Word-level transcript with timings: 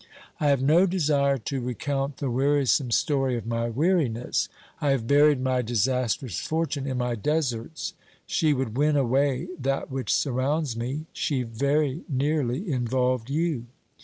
I 0.39 0.47
have 0.47 0.63
no 0.63 0.87
desire 0.87 1.37
to 1.37 1.61
recount 1.61 2.17
the 2.17 2.31
wearisome 2.31 2.89
story 2.89 3.37
of 3.37 3.45
my 3.45 3.69
weariness. 3.69 4.49
I 4.79 4.89
have 4.89 5.05
buried 5.05 5.39
my 5.39 5.61
disastrous 5.61 6.39
fortune 6.41 6.87
in 6.87 6.97
my 6.97 7.13
deserts; 7.13 7.93
she 8.25 8.51
would 8.51 8.75
win 8.75 8.97
away 8.97 9.49
that 9.59 9.91
which 9.91 10.11
surrounds 10.11 10.75
me, 10.75 11.05
she 11.13 11.43
very 11.43 12.01
nearly 12.09 12.71
involved 12.71 13.29
you. 13.29 13.67